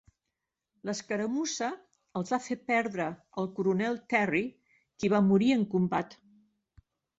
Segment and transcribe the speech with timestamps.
[0.89, 1.67] L'escaramussa
[2.21, 3.07] els va fer perdre
[3.43, 4.43] al coronel Terry,
[4.75, 6.21] qui va morir en combat.